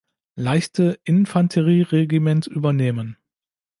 Leichte 0.35 0.99
Infanterieregiment 1.03 2.47
übernehmen. 2.47 3.17